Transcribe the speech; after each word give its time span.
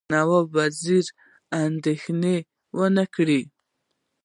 نواب 0.13 0.47
وزیر 0.57 1.05
اندېښنه 1.63 2.33
ونه 2.77 3.05
کړي. 3.15 3.41